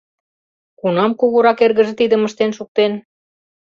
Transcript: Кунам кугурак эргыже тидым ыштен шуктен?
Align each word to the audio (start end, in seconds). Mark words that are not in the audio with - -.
Кунам 0.79 1.11
кугурак 1.19 1.59
эргыже 1.65 1.93
тидым 1.99 2.21
ыштен 2.27 2.51
шуктен? 2.57 2.91